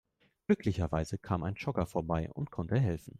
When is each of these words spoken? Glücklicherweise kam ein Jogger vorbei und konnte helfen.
Glücklicherweise 0.47 1.19
kam 1.19 1.43
ein 1.43 1.53
Jogger 1.53 1.85
vorbei 1.85 2.31
und 2.33 2.49
konnte 2.49 2.79
helfen. 2.79 3.09